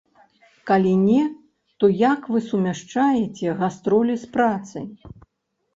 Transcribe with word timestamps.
Калі 0.69 0.93
не, 1.01 1.17
то 1.83 1.91
як 1.99 2.21
вы 2.33 2.41
сумяшчаеце 2.49 3.55
гастролі 3.61 4.13
з 4.25 4.33
працай? 4.37 4.85